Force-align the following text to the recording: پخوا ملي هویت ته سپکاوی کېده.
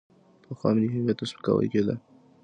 پخوا 0.43 0.69
ملي 0.75 0.87
هویت 0.93 1.17
ته 1.19 1.25
سپکاوی 1.31 1.67
کېده. 1.73 1.95